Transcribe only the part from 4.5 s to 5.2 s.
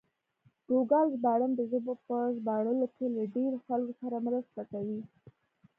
کوي.